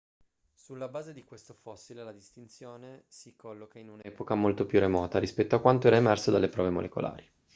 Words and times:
sulla 0.55 0.87
base 0.87 1.13
di 1.13 1.23
questo 1.23 1.53
fossile 1.53 2.03
la 2.03 2.11
distinzione 2.11 3.03
si 3.07 3.35
colloca 3.35 3.77
in 3.77 3.89
un'epoca 3.89 4.33
molto 4.33 4.65
più 4.65 4.79
remota 4.79 5.19
rispetto 5.19 5.55
a 5.55 5.61
quanto 5.61 5.85
era 5.85 5.97
emerso 5.97 6.31
dalle 6.31 6.49
prove 6.49 6.71
molecolari 6.71 7.31